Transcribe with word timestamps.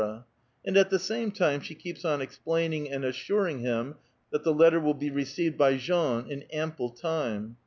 And 0.65 0.77
at 0.77 0.89
the 0.89 0.97
same 0.97 1.29
time 1.31 1.59
she 1.59 1.75
keeps 1.75 2.03
on 2.03 2.21
explaining 2.23 2.89
and 2.89 3.05
assuring 3.05 3.59
him 3.59 3.97
that 4.31 4.43
the 4.43 4.51
letter 4.51 4.79
will 4.79 4.95
be 4.95 5.11
received 5.11 5.59
by 5.59 5.77
Jean 5.77 6.25
in 6.27 6.41
ample 6.51 6.89
time. 6.89 7.57